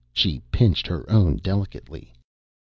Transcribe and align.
She 0.13 0.39
pinched 0.51 0.87
her 0.87 1.07
own 1.11 1.35
delicately. 1.37 2.11